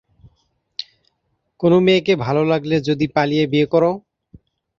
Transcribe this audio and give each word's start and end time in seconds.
‘কোন 1.59 1.73
মেয়েকে 1.79 2.13
ভাল 2.15 2.37
লাগলে 2.43 2.75
যদি 2.87 3.05
পালিয়ে 3.15 3.45
বিয়ে 3.47 3.67
করো?’ 3.67 3.91